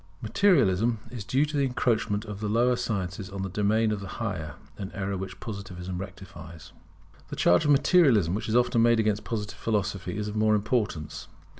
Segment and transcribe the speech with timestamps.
[0.23, 4.07] [Materialism is due to the encroachment of the lower sciences on the domain of the
[4.17, 6.71] higher: an error which Positivism rectifies]
[7.29, 11.27] The charge of Materialism which is often made against Positive philosophy is of more importance.